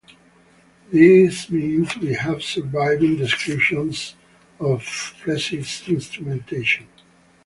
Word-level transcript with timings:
This 0.91 1.47
means 1.51 1.95
we 1.97 2.13
have 2.15 2.41
surviving 2.41 3.17
descriptions 3.17 4.15
of 4.59 4.83
precise 5.23 5.87
instrumentation. 5.87 6.87